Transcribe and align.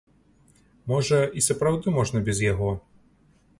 Можа, 0.91 1.19
і 1.39 1.45
сапраўды 1.49 1.87
можна 1.99 2.25
без 2.33 2.43
яго? 2.51 2.73